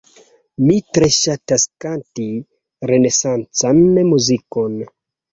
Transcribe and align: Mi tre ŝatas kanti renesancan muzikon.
Mi 0.67 0.75
tre 0.97 1.09
ŝatas 1.17 1.65
kanti 1.83 2.25
renesancan 2.91 3.83
muzikon. 4.09 4.81